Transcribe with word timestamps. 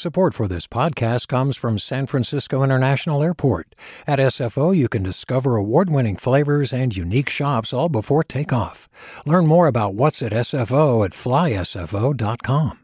Support 0.00 0.32
for 0.32 0.48
this 0.48 0.66
podcast 0.66 1.28
comes 1.28 1.58
from 1.58 1.78
San 1.78 2.06
Francisco 2.06 2.62
International 2.62 3.22
Airport. 3.22 3.74
At 4.06 4.18
SFO, 4.18 4.74
you 4.74 4.88
can 4.88 5.02
discover 5.02 5.56
award 5.56 5.90
winning 5.90 6.16
flavors 6.16 6.72
and 6.72 6.96
unique 6.96 7.28
shops 7.28 7.74
all 7.74 7.90
before 7.90 8.24
takeoff. 8.24 8.88
Learn 9.26 9.46
more 9.46 9.66
about 9.66 9.92
what's 9.92 10.22
at 10.22 10.32
SFO 10.32 11.04
at 11.04 11.10
flysfo.com. 11.10 12.78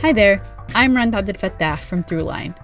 Hi 0.00 0.12
there, 0.12 0.40
I'm 0.72 0.94
Rund 0.94 1.14
Abdelfatah 1.14 1.80
from 1.80 2.04
Throughline. 2.04 2.54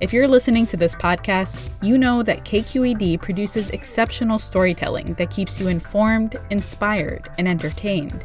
If 0.00 0.14
you're 0.14 0.26
listening 0.26 0.66
to 0.68 0.78
this 0.78 0.94
podcast, 0.94 1.68
you 1.82 1.98
know 1.98 2.22
that 2.22 2.46
KQED 2.46 3.20
produces 3.20 3.68
exceptional 3.68 4.38
storytelling 4.38 5.12
that 5.18 5.28
keeps 5.28 5.60
you 5.60 5.68
informed, 5.68 6.36
inspired, 6.48 7.28
and 7.36 7.46
entertained. 7.46 8.24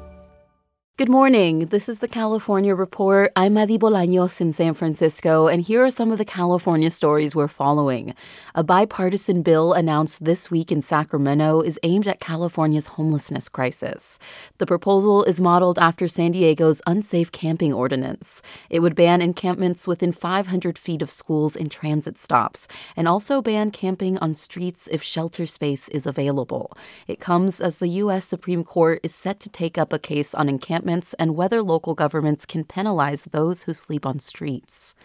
Good 0.97 1.09
morning. 1.09 1.67
This 1.67 1.87
is 1.89 1.97
the 1.97 2.07
California 2.07 2.75
Report. 2.75 3.31
I'm 3.35 3.53
Madi 3.55 3.77
Bolaños 3.79 4.39
in 4.39 4.51
San 4.53 4.75
Francisco, 4.75 5.47
and 5.47 5.63
here 5.63 5.83
are 5.83 5.89
some 5.89 6.11
of 6.11 6.19
the 6.19 6.25
California 6.25 6.91
stories 6.91 7.33
we're 7.33 7.47
following. 7.47 8.13
A 8.53 8.63
bipartisan 8.63 9.41
bill 9.41 9.73
announced 9.73 10.25
this 10.25 10.51
week 10.51 10.69
in 10.71 10.83
Sacramento 10.83 11.61
is 11.61 11.79
aimed 11.81 12.07
at 12.07 12.19
California's 12.19 12.87
homelessness 12.87 13.49
crisis. 13.49 14.19
The 14.59 14.67
proposal 14.67 15.23
is 15.23 15.41
modeled 15.41 15.79
after 15.79 16.07
San 16.07 16.31
Diego's 16.31 16.83
unsafe 16.85 17.31
camping 17.31 17.73
ordinance. 17.73 18.43
It 18.69 18.81
would 18.81 18.93
ban 18.93 19.21
encampments 19.23 19.87
within 19.87 20.11
500 20.11 20.77
feet 20.77 21.01
of 21.01 21.09
schools 21.09 21.55
and 21.55 21.71
transit 21.71 22.17
stops, 22.17 22.67
and 22.97 23.07
also 23.07 23.41
ban 23.41 23.71
camping 23.71 24.19
on 24.19 24.35
streets 24.35 24.87
if 24.91 25.01
shelter 25.01 25.47
space 25.47 25.87
is 25.89 26.05
available. 26.05 26.77
It 27.07 27.19
comes 27.19 27.59
as 27.59 27.79
the 27.79 27.87
U.S. 27.87 28.25
Supreme 28.25 28.63
Court 28.63 28.99
is 29.01 29.15
set 29.15 29.39
to 29.39 29.49
take 29.49 29.79
up 29.79 29.93
a 29.93 29.97
case 29.97 30.35
on 30.35 30.49
encampments 30.81 31.13
and 31.15 31.35
whether 31.35 31.61
local 31.61 31.95
governments 31.95 32.45
can 32.45 32.63
penalize 32.63 33.25
those 33.31 33.63
who 33.63 33.73
sleep 33.73 34.05
on 34.05 34.19
streets. 34.19 34.95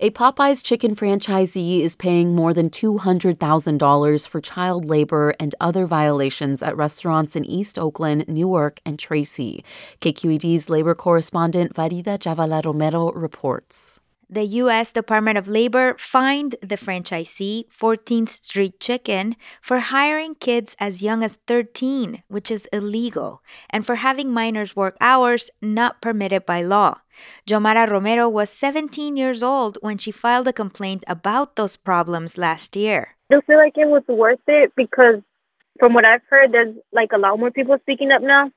A 0.00 0.10
Popeyes 0.10 0.64
chicken 0.64 0.96
franchisee 0.96 1.80
is 1.80 1.94
paying 1.94 2.34
more 2.34 2.52
than 2.52 2.70
$200,000 2.70 4.28
for 4.28 4.40
child 4.40 4.84
labor 4.84 5.32
and 5.38 5.54
other 5.60 5.86
violations 5.86 6.62
at 6.62 6.76
restaurants 6.76 7.36
in 7.36 7.44
East 7.44 7.78
Oakland, 7.78 8.26
Newark, 8.26 8.80
and 8.84 8.98
Tracy. 8.98 9.62
KQED's 10.00 10.68
labor 10.68 10.94
correspondent 10.94 11.74
Farida 11.74 12.18
Jhabvala 12.18 12.64
Romero 12.64 13.12
reports 13.12 14.01
the 14.32 14.44
U.S. 14.64 14.92
Department 14.92 15.36
of 15.36 15.46
Labor 15.46 15.94
fined 15.98 16.56
the 16.62 16.76
franchisee, 16.76 17.64
14th 17.68 18.30
Street 18.30 18.80
Chicken, 18.80 19.36
for 19.60 19.78
hiring 19.78 20.34
kids 20.34 20.74
as 20.80 21.02
young 21.02 21.22
as 21.22 21.36
13, 21.46 22.22
which 22.28 22.50
is 22.50 22.66
illegal, 22.72 23.42
and 23.68 23.84
for 23.84 23.96
having 23.96 24.32
minors 24.32 24.74
work 24.74 24.96
hours 25.02 25.50
not 25.60 26.00
permitted 26.00 26.46
by 26.46 26.62
law. 26.62 27.00
Jomara 27.46 27.86
Romero 27.86 28.26
was 28.26 28.48
17 28.48 29.18
years 29.18 29.42
old 29.42 29.76
when 29.82 29.98
she 29.98 30.10
filed 30.10 30.48
a 30.48 30.52
complaint 30.52 31.04
about 31.06 31.56
those 31.56 31.76
problems 31.76 32.38
last 32.38 32.74
year. 32.74 33.16
I 33.30 33.40
feel 33.42 33.58
like 33.58 33.76
it 33.76 33.88
was 33.88 34.02
worth 34.08 34.40
it 34.46 34.72
because, 34.74 35.20
from 35.78 35.92
what 35.92 36.06
I've 36.06 36.24
heard, 36.30 36.52
there's 36.52 36.74
like 36.90 37.12
a 37.12 37.18
lot 37.18 37.38
more 37.38 37.50
people 37.50 37.76
speaking 37.82 38.12
up 38.12 38.22
now. 38.22 38.50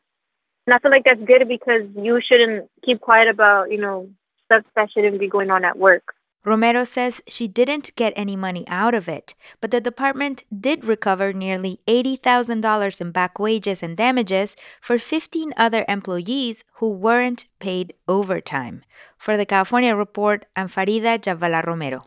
And 0.67 0.73
I 0.73 0.79
feel 0.79 0.91
like 0.91 1.03
that's 1.03 1.19
good 1.19 1.47
because 1.49 1.83
you 1.95 2.21
shouldn't 2.25 2.69
keep 2.85 3.01
quiet 3.01 3.27
about, 3.27 3.71
you 3.71 3.80
know, 3.80 4.09
stuff 4.45 4.64
that 4.76 4.89
shouldn't 4.92 5.20
be 5.20 5.28
going 5.28 5.52
on 5.52 5.66
at 5.66 5.78
work. 5.78 6.16
Romero 6.45 6.83
says 6.83 7.23
she 7.28 7.48
didn't 7.48 7.95
get 7.95 8.14
any 8.16 8.36
money 8.36 8.66
out 8.67 8.94
of 8.94 9.10
it, 9.10 9.33
but 9.61 9.72
the 9.72 9.82
department 9.82 10.44
did 10.56 10.86
recover 10.86 11.33
nearly 11.33 11.80
$80,000 11.88 13.02
in 13.02 13.11
back 13.11 13.39
wages 13.39 13.82
and 13.82 13.98
damages 13.98 14.56
for 14.80 15.00
15 15.00 15.54
other 15.58 15.83
employees 15.88 16.64
who 16.73 16.92
weren't 16.92 17.45
paid 17.60 17.95
overtime. 18.08 18.83
For 19.17 19.38
the 19.38 19.45
California 19.45 19.95
Report, 19.95 20.45
I'm 20.56 20.67
Farida 20.67 21.17
Jhabvala 21.17 21.66
Romero. 21.66 22.06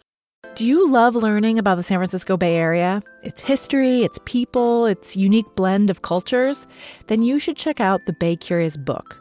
Do 0.55 0.65
you 0.65 0.89
love 0.89 1.17
learning 1.17 1.59
about 1.59 1.75
the 1.75 1.83
San 1.83 1.99
Francisco 1.99 2.37
Bay 2.37 2.57
Area, 2.57 3.03
its 3.25 3.41
history, 3.41 4.03
its 4.03 4.21
people, 4.25 4.87
its 4.87 5.17
unique 5.17 5.53
blend 5.57 5.91
of 5.91 6.03
cultures? 6.03 6.65
Then 7.09 7.23
you 7.23 7.41
should 7.41 7.57
check 7.57 7.81
out 7.81 8.07
the 8.07 8.13
Bay 8.13 8.37
Curious 8.37 8.77
book. 8.77 9.21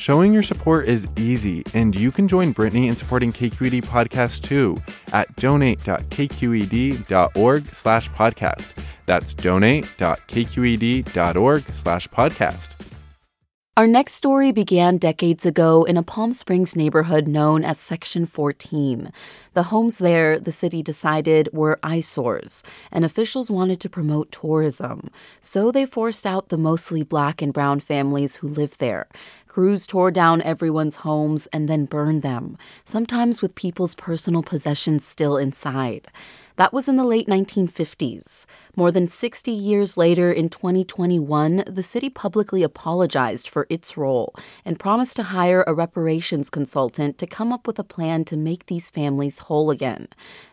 Showing 0.00 0.32
your 0.32 0.42
support 0.42 0.86
is 0.86 1.06
easy, 1.18 1.62
and 1.74 1.94
you 1.94 2.10
can 2.10 2.26
join 2.26 2.52
Brittany 2.52 2.88
in 2.88 2.96
supporting 2.96 3.34
KQED 3.34 3.82
Podcast 3.82 4.42
too 4.42 4.78
at 5.12 5.36
donate.kqed.org 5.36 7.66
slash 7.66 8.10
podcast. 8.12 8.72
That's 9.04 9.34
donate.kqed.org 9.34 11.74
slash 11.74 12.08
podcast. 12.08 12.76
Our 13.76 13.86
next 13.86 14.14
story 14.14 14.52
began 14.52 14.96
decades 14.96 15.44
ago 15.44 15.84
in 15.84 15.98
a 15.98 16.02
Palm 16.02 16.32
Springs 16.32 16.74
neighborhood 16.74 17.28
known 17.28 17.62
as 17.62 17.78
Section 17.78 18.24
14. 18.24 19.12
The 19.52 19.64
homes 19.64 19.98
there, 19.98 20.38
the 20.38 20.52
city 20.52 20.82
decided, 20.82 21.48
were 21.52 21.80
eyesores, 21.82 22.62
and 22.92 23.04
officials 23.04 23.50
wanted 23.50 23.80
to 23.80 23.88
promote 23.88 24.30
tourism. 24.30 25.10
So 25.40 25.72
they 25.72 25.86
forced 25.86 26.24
out 26.24 26.48
the 26.48 26.56
mostly 26.56 27.02
black 27.02 27.42
and 27.42 27.52
brown 27.52 27.80
families 27.80 28.36
who 28.36 28.48
lived 28.48 28.78
there. 28.78 29.08
Crews 29.48 29.84
tore 29.88 30.12
down 30.12 30.40
everyone's 30.42 30.96
homes 30.96 31.48
and 31.48 31.68
then 31.68 31.84
burned 31.84 32.22
them, 32.22 32.56
sometimes 32.84 33.42
with 33.42 33.56
people's 33.56 33.96
personal 33.96 34.44
possessions 34.44 35.04
still 35.04 35.36
inside. 35.36 36.06
That 36.60 36.72
was 36.72 36.88
in 36.88 36.96
the 36.96 37.04
late 37.04 37.26
1950s. 37.26 38.44
More 38.76 38.92
than 38.92 39.06
60 39.06 39.50
years 39.50 39.96
later, 39.96 40.30
in 40.30 40.50
2021, 40.50 41.64
the 41.66 41.82
city 41.82 42.10
publicly 42.10 42.62
apologized 42.62 43.48
for 43.48 43.66
its 43.70 43.96
role 43.96 44.34
and 44.62 44.78
promised 44.78 45.16
to 45.16 45.22
hire 45.22 45.64
a 45.66 45.72
reparations 45.72 46.50
consultant 46.50 47.16
to 47.16 47.26
come 47.26 47.50
up 47.50 47.66
with 47.66 47.78
a 47.78 47.82
plan 47.82 48.24
to 48.26 48.36
make 48.36 48.66
these 48.66 48.90
families 48.90 49.39
whole 49.40 49.70
again. 49.70 50.08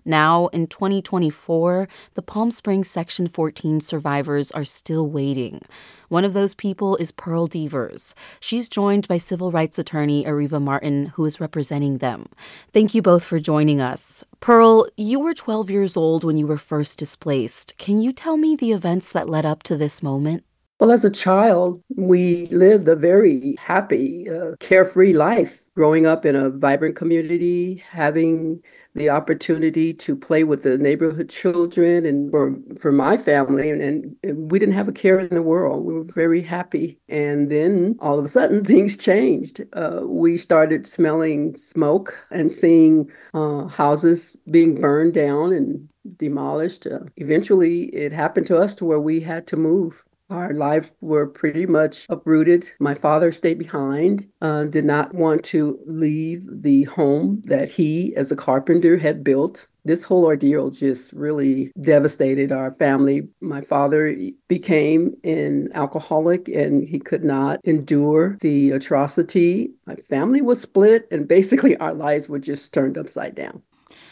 Now, 0.06 0.48
in 0.48 0.68
2024, 0.68 1.88
the 2.13 2.22
Palm 2.22 2.51
Springs 2.51 2.89
Section 2.89 3.28
14 3.28 3.80
survivors 3.80 4.51
are 4.51 4.63
still 4.63 5.07
waiting. 5.07 5.62
One 6.10 6.25
of 6.25 6.34
those 6.34 6.54
people 6.54 6.95
is 6.98 7.12
Pearl 7.12 7.48
Devers. 7.48 8.16
She's 8.39 8.69
joined 8.69 9.07
by 9.07 9.18
civil 9.18 9.51
rights 9.51 9.78
attorney 9.78 10.24
Areva 10.24 10.62
Martin, 10.62 11.07
who 11.16 11.25
is 11.25 11.39
representing 11.39 11.98
them. 11.98 12.28
Thank 12.72 12.95
you 12.95 13.01
both 13.01 13.24
for 13.24 13.39
joining 13.39 13.81
us. 13.81 14.24
Pearl, 14.39 14.88
you 14.95 15.19
were 15.19 15.33
12 15.33 15.69
years 15.69 15.98
old 15.98 16.24
when 16.24 16.38
you 16.38 16.48
were 16.48 16.57
first 16.57 16.98
displaced. 16.98 17.78
Can 17.78 18.00
you 18.00 18.13
tell 18.13 18.38
me 18.38 18.56
the 18.56 18.72
events 18.72 19.12
that 19.12 19.30
led 19.30 19.45
up 19.45 19.63
to 19.63 19.78
this 19.78 20.01
moment? 20.01 20.44
Well, 20.80 20.92
as 20.92 21.04
a 21.04 21.10
child, 21.10 21.81
we 21.95 22.45
lived 22.48 22.88
a 22.88 22.95
very 22.95 23.56
happy, 23.57 24.30
uh, 24.30 24.51
carefree 24.60 25.13
life 25.13 25.63
growing 25.75 26.06
up 26.06 26.24
in 26.24 26.36
a 26.36 26.51
vibrant 26.51 26.95
community, 26.95 27.83
having 27.90 28.62
the 28.98 29.10
opportunity 29.10 29.94
to 29.94 30.16
play 30.16 30.44
with 30.44 30.64
the 30.64 30.78
neighborhood 30.78 31.30
children 31.30 32.06
and 32.06 32.32
for, 32.32 32.56
for 32.80 32.92
my 32.92 33.18
family. 33.18 33.70
And, 33.70 34.16
and 34.24 34.52
we 34.52 34.60
didn't 34.60 34.76
have 34.76 34.88
a 34.88 34.94
care 34.94 35.20
in 35.20 35.34
the 35.34 35.42
world. 35.42 35.86
We 35.86 35.94
were 35.94 36.04
very 36.04 36.42
happy. 36.42 37.00
And 37.08 37.52
then 37.52 37.96
all 38.00 38.20
of 38.20 38.26
a 38.26 38.28
sudden, 38.28 38.64
things 38.66 38.98
changed. 38.98 39.62
Uh, 39.74 40.02
we 40.04 40.38
started 40.38 40.88
smelling 40.88 41.56
smoke 41.56 42.26
and 42.32 42.52
seeing 42.52 43.10
uh, 43.34 43.68
houses 43.68 44.36
being 44.50 44.82
burned 44.82 45.14
down 45.14 45.54
and 45.54 45.88
demolished. 46.18 46.88
Uh, 46.88 47.00
eventually, 47.18 47.86
it 47.96 48.12
happened 48.12 48.48
to 48.48 48.58
us 48.58 48.76
to 48.76 48.86
where 48.86 49.00
we 49.00 49.20
had 49.20 49.48
to 49.48 49.58
move. 49.58 50.04
Our 50.30 50.54
lives 50.54 50.92
were 51.00 51.26
pretty 51.26 51.66
much 51.66 52.06
uprooted. 52.10 52.68
My 52.80 52.94
father 52.94 53.32
stayed 53.32 53.60
behind, 53.60 54.28
uh, 54.42 54.66
did 54.66 54.84
not 54.84 55.14
want 55.16 55.44
to 55.46 55.80
leave 55.86 56.44
the 56.50 56.84
home 56.84 57.42
that 57.46 57.70
he, 57.70 58.14
as 58.18 58.32
a 58.32 58.36
carpenter, 58.36 58.98
had 58.98 59.24
built. 59.24 59.68
This 59.86 60.04
whole 60.04 60.26
ordeal 60.26 60.70
just 60.70 61.14
really 61.14 61.72
devastated 61.80 62.52
our 62.52 62.72
family. 62.74 63.30
My 63.40 63.62
father 63.62 64.14
became 64.50 65.16
an 65.24 65.70
alcoholic 65.74 66.50
and 66.50 66.86
he 66.86 67.00
could 67.00 67.24
not 67.24 67.62
endure 67.64 68.38
the 68.42 68.72
atrocity. 68.72 69.72
My 69.86 69.96
family 69.96 70.42
was 70.42 70.60
split, 70.60 71.08
and 71.10 71.26
basically, 71.26 71.78
our 71.78 71.94
lives 71.94 72.28
were 72.28 72.40
just 72.40 72.74
turned 72.74 72.98
upside 72.98 73.36
down. 73.36 73.62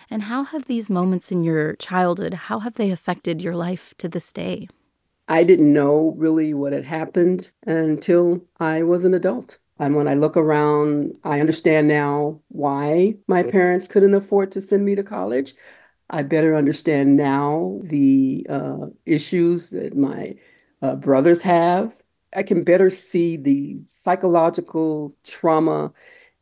And 0.09 0.23
how 0.23 0.43
have 0.45 0.65
these 0.65 0.89
moments 0.89 1.29
in 1.29 1.43
your 1.43 1.75
childhood, 1.75 2.33
how 2.33 2.59
have 2.59 2.75
they 2.75 2.91
affected 2.91 3.41
your 3.41 3.55
life 3.55 3.93
to 3.97 4.07
this 4.07 4.31
day? 4.31 4.69
I 5.27 5.43
didn't 5.43 5.73
know 5.73 6.13
really 6.17 6.53
what 6.53 6.73
had 6.73 6.85
happened 6.85 7.49
until 7.65 8.45
I 8.59 8.83
was 8.83 9.03
an 9.03 9.13
adult. 9.13 9.57
And 9.79 9.95
when 9.95 10.07
I 10.07 10.13
look 10.13 10.37
around, 10.37 11.13
I 11.23 11.39
understand 11.39 11.87
now 11.87 12.39
why 12.49 13.15
my 13.27 13.43
parents 13.43 13.87
couldn't 13.87 14.13
afford 14.13 14.51
to 14.53 14.61
send 14.61 14.85
me 14.85 14.95
to 14.95 15.03
college. 15.03 15.53
I 16.09 16.23
better 16.23 16.55
understand 16.55 17.17
now 17.17 17.79
the 17.83 18.45
uh, 18.49 18.87
issues 19.05 19.71
that 19.71 19.97
my 19.97 20.35
uh, 20.81 20.95
brothers 20.95 21.41
have. 21.41 22.01
I 22.35 22.43
can 22.43 22.63
better 22.63 22.89
see 22.89 23.37
the 23.37 23.81
psychological 23.85 25.15
trauma 25.23 25.91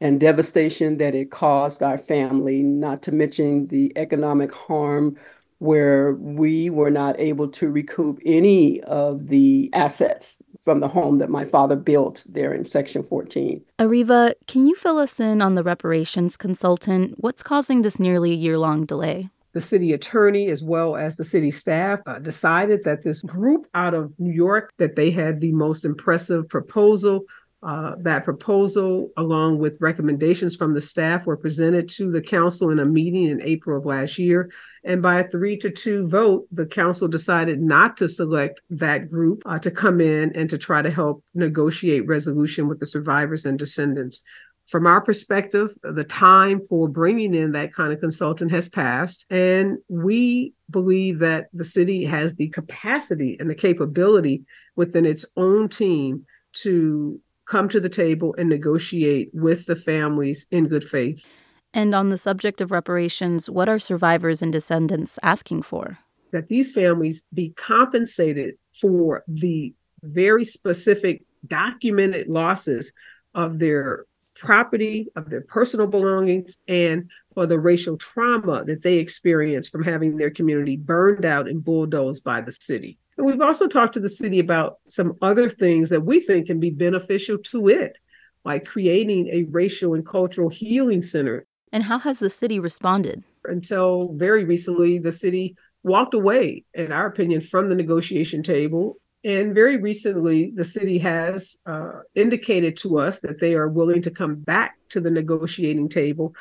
and 0.02 0.20
devastation 0.20 0.98
that 0.98 1.16
it 1.16 1.32
caused 1.32 1.82
our 1.82 1.98
family, 1.98 2.62
not 2.62 3.02
to 3.04 3.12
mention 3.12 3.68
the 3.68 3.94
economic 3.96 4.54
harm 4.54 5.18
where 5.64 6.12
we 6.16 6.70
were 6.70 6.92
not 6.92 7.18
able 7.18 7.48
to 7.48 7.72
recoup 7.72 8.20
any 8.26 8.82
of 8.82 9.28
the 9.28 9.70
assets 9.72 10.44
from 10.62 10.82
the 10.82 10.90
home 10.90 11.20
that 11.20 11.30
my 11.30 11.46
father 11.46 11.78
built 11.78 12.26
there 12.30 12.54
in 12.54 12.66
Section 12.66 13.02
14. 13.02 13.64
Areva, 13.80 14.34
can 14.46 14.68
you 14.68 14.76
fill 14.76 14.98
us 14.98 15.22
in 15.22 15.42
on 15.42 15.56
the 15.56 15.64
reparations 15.64 16.36
consultant? 16.36 17.16
What's 17.18 17.42
causing 17.42 17.82
this 17.82 17.98
nearly 17.98 18.34
year 18.34 18.58
long 18.58 18.86
delay? 18.86 19.30
The 19.54 19.62
city 19.62 19.94
attorney, 19.94 20.48
as 20.48 20.62
well 20.62 20.98
as 20.98 21.16
the 21.16 21.24
city 21.24 21.52
staff, 21.52 22.02
uh, 22.08 22.20
decided 22.20 22.84
that 22.84 23.04
this 23.04 23.22
group 23.22 23.66
out 23.74 23.94
of 23.94 24.12
New 24.20 24.34
York 24.34 24.74
that 24.80 24.98
they 24.98 25.12
had 25.12 25.40
the 25.40 25.54
most 25.54 25.86
impressive 25.86 26.50
proposal 26.50 27.22
uh, 27.66 27.96
that 28.00 28.24
proposal, 28.24 29.10
along 29.16 29.58
with 29.58 29.78
recommendations 29.80 30.56
from 30.56 30.74
the 30.74 30.82
staff, 30.82 31.26
were 31.26 31.38
presented 31.38 31.88
to 31.88 32.12
the 32.12 32.22
council 32.22 32.70
in 32.72 32.80
a 32.80 32.86
meeting 32.86 33.24
in 33.26 33.42
April 33.42 33.78
of 33.78 33.86
last 33.86 34.18
year. 34.18 34.52
And 34.84 35.02
by 35.02 35.20
a 35.20 35.28
three 35.30 35.58
to 35.58 35.70
two 35.70 36.08
vote, 36.08 36.46
the 36.52 36.66
council 36.66 37.08
decided 37.08 37.62
not 37.62 37.96
to 37.98 38.10
select 38.10 38.60
that 38.70 39.10
group 39.10 39.44
uh, 39.46 39.60
to 39.60 39.72
come 39.72 40.02
in 40.02 40.36
and 40.36 40.50
to 40.50 40.58
try 40.58 40.82
to 40.82 40.92
help 40.92 41.24
negotiate 41.34 42.06
resolution 42.06 42.68
with 42.68 42.80
the 42.80 42.86
survivors 42.86 43.46
and 43.46 43.58
descendants. 43.58 44.22
From 44.68 44.88
our 44.88 45.02
perspective, 45.02 45.76
the 45.84 46.06
time 46.06 46.62
for 46.68 46.88
bringing 46.88 47.34
in 47.34 47.52
that 47.52 47.74
kind 47.74 47.94
of 47.94 48.00
consultant 48.00 48.52
has 48.52 48.70
passed. 48.70 49.26
And 49.30 49.78
we 49.90 50.54
believe 50.70 51.20
that 51.20 51.48
the 51.54 51.66
city 51.66 52.06
has 52.06 52.36
the 52.36 52.50
capacity 52.50 53.38
and 53.40 53.50
the 53.50 53.56
capability 53.56 54.44
within 54.76 55.06
its 55.06 55.26
own 55.36 55.70
team 55.70 56.26
to 56.54 57.20
come 57.46 57.70
to 57.70 57.80
the 57.80 57.90
table 57.90 58.36
and 58.38 58.50
negotiate 58.50 59.30
with 59.34 59.66
the 59.66 59.76
families 59.76 60.46
in 60.52 60.68
good 60.68 60.84
faith. 60.84 61.26
And 61.74 61.96
on 61.96 62.10
the 62.10 62.18
subject 62.18 62.62
of 62.62 62.72
reparations, 62.72 63.50
what 63.50 63.68
are 63.68 63.80
survivors 63.80 64.42
and 64.42 64.52
descendants 64.52 65.18
asking 65.24 65.64
for? 65.64 65.98
That 66.32 66.48
these 66.48 66.72
families 66.72 67.24
be 67.34 67.50
compensated 67.50 68.56
for 68.80 69.24
the 69.28 69.74
very 70.04 70.46
specific 70.46 71.26
documented 71.48 72.28
losses 72.28 72.92
of 73.34 73.60
their 73.60 74.06
property, 74.36 75.08
of 75.16 75.30
their 75.30 75.42
personal 75.42 75.88
belongings, 75.88 76.58
and 76.68 77.10
for 77.34 77.46
the 77.46 77.60
racial 77.60 77.98
trauma 77.98 78.64
that 78.66 78.82
they 78.82 78.98
experienced 78.98 79.72
from 79.72 79.84
having 79.84 80.18
their 80.18 80.32
community 80.32 80.76
burned 80.76 81.26
out 81.26 81.48
and 81.48 81.64
bulldozed 81.64 82.24
by 82.24 82.42
the 82.42 82.52
city. 82.52 82.98
And 83.18 83.26
we've 83.26 83.42
also 83.42 83.68
talked 83.68 83.94
to 83.94 84.00
the 84.00 84.10
city 84.10 84.40
about 84.40 84.80
some 84.88 85.14
other 85.22 85.50
things 85.50 85.90
that 85.90 86.02
we 86.02 86.20
think 86.20 86.48
can 86.48 86.60
be 86.60 86.72
beneficial 86.72 87.38
to 87.38 87.68
it, 87.70 87.98
like 88.44 88.66
creating 88.66 89.28
a 89.30 89.44
racial 89.44 89.94
and 89.94 90.06
cultural 90.06 90.50
healing 90.50 91.02
center. 91.02 91.46
And 91.72 91.84
how 91.84 92.00
has 92.00 92.20
the 92.20 92.30
city 92.30 92.60
responded? 92.60 93.24
Until 93.46 94.14
very 94.14 94.44
recently, 94.44 95.00
the 95.00 95.12
city 95.12 95.56
walked 95.84 96.14
away, 96.14 96.66
in 96.74 96.92
our 96.92 97.08
opinion, 97.08 97.42
from 97.42 97.70
the 97.70 97.76
negotiation 97.76 98.44
table. 98.44 98.98
And 99.24 99.56
very 99.56 99.78
recently, 99.78 100.52
the 100.54 100.66
city 100.66 100.98
has 101.00 101.58
uh, 101.66 102.02
indicated 102.14 102.78
to 102.78 103.00
us 103.00 103.22
that 103.22 103.40
they 103.40 103.56
are 103.56 103.70
willing 103.70 104.02
to 104.04 104.12
come 104.12 104.36
back 104.36 104.76
to 104.90 105.00
the 105.00 105.12
negotiating 105.12 105.90
table. 105.90 106.36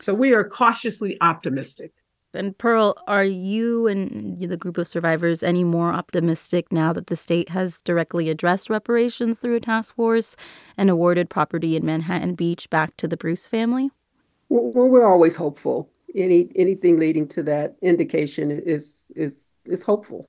So 0.00 0.14
we 0.14 0.32
are 0.32 0.48
cautiously 0.48 1.18
optimistic. 1.20 1.92
And 2.34 2.56
Pearl, 2.56 2.96
are 3.06 3.24
you 3.24 3.86
and 3.86 4.38
the 4.38 4.56
group 4.56 4.78
of 4.78 4.86
survivors 4.88 5.42
any 5.42 5.64
more 5.64 5.92
optimistic 5.92 6.70
now 6.72 6.92
that 6.92 7.08
the 7.08 7.16
state 7.16 7.48
has 7.50 7.82
directly 7.82 8.28
addressed 8.28 8.70
reparations 8.70 9.38
through 9.38 9.56
a 9.56 9.60
task 9.60 9.96
force 9.96 10.36
and 10.76 10.88
awarded 10.88 11.28
property 11.28 11.76
in 11.76 11.84
Manhattan 11.84 12.34
Beach 12.34 12.70
back 12.70 12.96
to 12.98 13.08
the 13.08 13.16
Bruce 13.16 13.48
family? 13.48 13.90
Well, 14.48 14.88
we're 14.88 15.06
always 15.06 15.36
hopeful. 15.36 15.90
Any 16.14 16.50
anything 16.56 16.98
leading 16.98 17.28
to 17.28 17.42
that 17.44 17.76
indication 17.82 18.50
is 18.50 19.12
is 19.14 19.54
is 19.64 19.84
hopeful. 19.84 20.28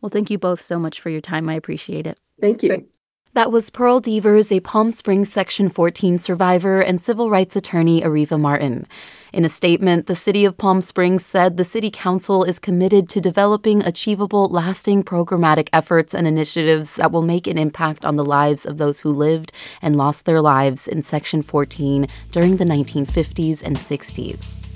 Well, 0.00 0.10
thank 0.10 0.30
you 0.30 0.38
both 0.38 0.60
so 0.60 0.80
much 0.80 1.00
for 1.00 1.10
your 1.10 1.20
time. 1.20 1.48
I 1.48 1.54
appreciate 1.54 2.06
it. 2.06 2.18
Thank 2.40 2.64
you. 2.64 2.88
That 3.34 3.50
was 3.50 3.70
Pearl 3.70 3.98
Devers, 3.98 4.52
a 4.52 4.60
Palm 4.60 4.90
Springs 4.90 5.32
Section 5.32 5.70
14 5.70 6.18
survivor, 6.18 6.82
and 6.82 7.00
civil 7.00 7.30
rights 7.30 7.56
attorney 7.56 8.02
Areva 8.02 8.38
Martin. 8.38 8.86
In 9.32 9.46
a 9.46 9.48
statement, 9.48 10.04
the 10.04 10.14
City 10.14 10.44
of 10.44 10.58
Palm 10.58 10.82
Springs 10.82 11.24
said 11.24 11.56
the 11.56 11.64
City 11.64 11.90
Council 11.90 12.44
is 12.44 12.58
committed 12.58 13.08
to 13.08 13.22
developing 13.22 13.82
achievable, 13.84 14.48
lasting 14.48 15.04
programmatic 15.04 15.70
efforts 15.72 16.14
and 16.14 16.26
initiatives 16.26 16.96
that 16.96 17.10
will 17.10 17.22
make 17.22 17.46
an 17.46 17.56
impact 17.56 18.04
on 18.04 18.16
the 18.16 18.24
lives 18.24 18.66
of 18.66 18.76
those 18.76 19.00
who 19.00 19.10
lived 19.10 19.50
and 19.80 19.96
lost 19.96 20.26
their 20.26 20.42
lives 20.42 20.86
in 20.86 21.00
Section 21.00 21.40
14 21.40 22.06
during 22.32 22.58
the 22.58 22.66
1950s 22.66 23.62
and 23.64 23.78
60s. 23.78 24.71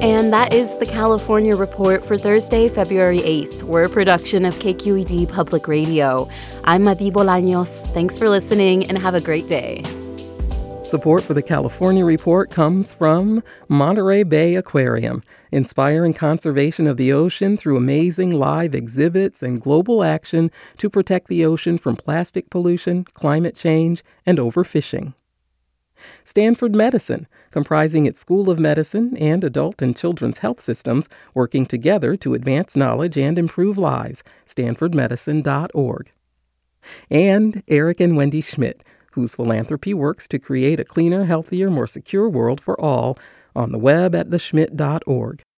And 0.00 0.32
that 0.32 0.52
is 0.52 0.76
the 0.76 0.86
California 0.86 1.56
Report 1.56 2.04
for 2.04 2.16
Thursday, 2.16 2.68
February 2.68 3.18
8th. 3.18 3.64
We're 3.64 3.82
a 3.82 3.88
production 3.88 4.44
of 4.44 4.54
KQED 4.60 5.28
Public 5.28 5.66
Radio. 5.66 6.28
I'm 6.62 6.84
Madi 6.84 7.10
Bolaños. 7.10 7.92
Thanks 7.92 8.16
for 8.16 8.28
listening 8.28 8.86
and 8.86 8.96
have 8.96 9.16
a 9.16 9.20
great 9.20 9.48
day. 9.48 9.82
Support 10.84 11.24
for 11.24 11.34
the 11.34 11.42
California 11.42 12.04
Report 12.04 12.48
comes 12.48 12.94
from 12.94 13.42
Monterey 13.66 14.22
Bay 14.22 14.54
Aquarium, 14.54 15.20
inspiring 15.50 16.14
conservation 16.14 16.86
of 16.86 16.96
the 16.96 17.12
ocean 17.12 17.56
through 17.56 17.76
amazing 17.76 18.30
live 18.30 18.76
exhibits 18.76 19.42
and 19.42 19.60
global 19.60 20.04
action 20.04 20.52
to 20.76 20.88
protect 20.88 21.26
the 21.26 21.44
ocean 21.44 21.76
from 21.76 21.96
plastic 21.96 22.50
pollution, 22.50 23.02
climate 23.02 23.56
change, 23.56 24.04
and 24.24 24.38
overfishing. 24.38 25.14
Stanford 26.24 26.74
Medicine, 26.74 27.26
comprising 27.50 28.06
its 28.06 28.20
School 28.20 28.50
of 28.50 28.58
Medicine 28.58 29.16
and 29.16 29.42
adult 29.44 29.82
and 29.82 29.96
children's 29.96 30.38
health 30.38 30.60
systems, 30.60 31.08
working 31.34 31.66
together 31.66 32.16
to 32.16 32.34
advance 32.34 32.76
knowledge 32.76 33.16
and 33.16 33.38
improve 33.38 33.78
lives. 33.78 34.22
StanfordMedicine.org. 34.46 36.10
And 37.10 37.62
Eric 37.68 38.00
and 38.00 38.16
Wendy 38.16 38.40
Schmidt, 38.40 38.82
whose 39.12 39.34
philanthropy 39.34 39.94
works 39.94 40.28
to 40.28 40.38
create 40.38 40.80
a 40.80 40.84
cleaner, 40.84 41.24
healthier, 41.24 41.70
more 41.70 41.86
secure 41.86 42.28
world 42.28 42.60
for 42.60 42.80
all, 42.80 43.18
on 43.56 43.72
the 43.72 43.78
web 43.78 44.14
at 44.14 44.30
theschmidt.org. 44.30 45.42